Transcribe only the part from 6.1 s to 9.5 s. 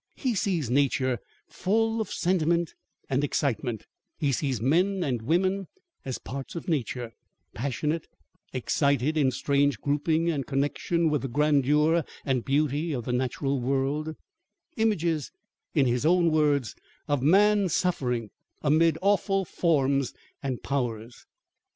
parts of nature, passionate, excited, in